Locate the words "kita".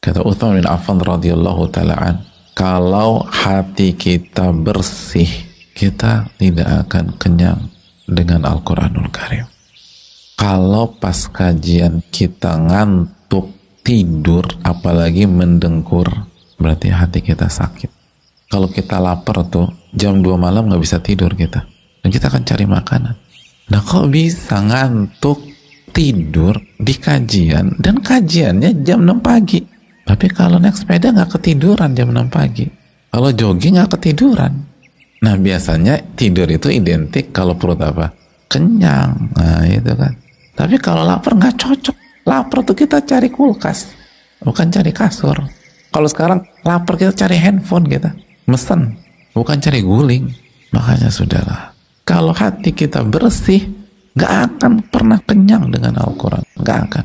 3.92-4.48, 5.76-6.24, 12.08-12.56, 17.20-17.52, 18.72-18.96, 21.36-21.68, 22.08-22.32, 42.74-42.98, 46.98-47.14, 47.86-48.10, 52.74-53.06